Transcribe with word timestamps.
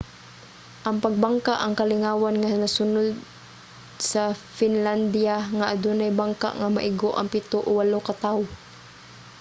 ang 0.87 0.97
pagbangka 1.05 1.53
ang 1.59 1.73
kalingawan 1.81 2.35
nga 2.39 2.61
nasudnon 2.63 3.09
sa 4.11 4.23
finlandiya 4.57 5.37
nga 5.57 5.69
adunay 5.73 6.11
bangka 6.21 6.49
nga 6.59 6.67
maigo 6.75 7.09
ang 7.15 7.27
pito 7.33 7.57
o 7.63 7.69
walo 7.77 7.99
ka 8.07 8.13
tao 8.25 8.41